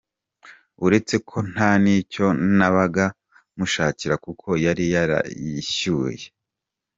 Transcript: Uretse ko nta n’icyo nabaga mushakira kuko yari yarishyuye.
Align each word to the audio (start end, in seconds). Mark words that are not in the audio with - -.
Uretse 0.85 1.15
ko 1.27 1.37
nta 1.51 1.71
n’icyo 1.83 2.25
nabaga 2.57 3.05
mushakira 3.57 4.15
kuko 4.25 4.47
yari 4.65 4.85
yarishyuye. 4.93 6.25